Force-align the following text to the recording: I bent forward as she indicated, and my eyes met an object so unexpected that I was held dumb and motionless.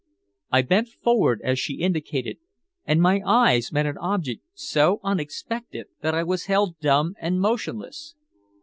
I 0.49 0.63
bent 0.63 0.87
forward 0.87 1.41
as 1.43 1.59
she 1.59 1.75
indicated, 1.75 2.39
and 2.85 2.99
my 2.99 3.21
eyes 3.23 3.71
met 3.71 3.85
an 3.85 3.99
object 3.99 4.41
so 4.55 4.99
unexpected 5.03 5.89
that 6.01 6.15
I 6.15 6.23
was 6.23 6.45
held 6.45 6.79
dumb 6.79 7.13
and 7.19 7.39
motionless. 7.39 8.15